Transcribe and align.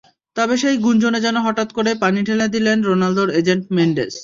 তবে 0.35 0.55
সেই 0.57 0.75
গুঞ্জনে 0.77 1.19
যেন 1.25 1.35
হঠাৎ 1.45 1.69
করেই 1.77 1.97
পানি 2.03 2.19
ঢেলে 2.27 2.47
দিলেন 2.55 2.77
রোনালদোর 2.83 3.29
এজেন্ট 3.39 3.63
মেন্ডেস। 3.75 4.13